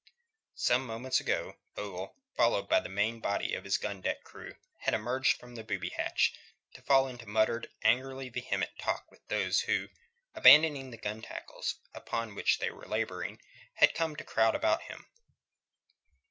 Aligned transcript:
Some 0.55 0.87
moments 0.87 1.19
ago 1.19 1.59
Ogle, 1.77 2.15
followed 2.35 2.67
by 2.67 2.79
the 2.79 2.89
main 2.89 3.19
body 3.19 3.53
of 3.53 3.63
his 3.65 3.77
gun 3.77 4.01
deck 4.01 4.23
crew, 4.23 4.55
had 4.79 4.95
emerged 4.95 5.39
from 5.39 5.53
the 5.53 5.63
booby 5.63 5.89
hatch, 5.89 6.33
to 6.73 6.81
fall 6.81 7.07
into 7.07 7.27
muttered, 7.27 7.69
angrily 7.83 8.27
vehement 8.29 8.71
talk 8.79 9.11
with 9.11 9.23
those 9.27 9.59
who, 9.59 9.89
abandoning 10.33 10.89
the 10.89 10.97
gun 10.97 11.21
tackles 11.21 11.75
upon 11.93 12.33
which 12.33 12.57
they 12.57 12.71
were 12.71 12.87
labouring, 12.87 13.39
had 13.75 13.93
come 13.93 14.15
to 14.15 14.23
crowd 14.23 14.55
about 14.55 14.81
him. 14.85 15.05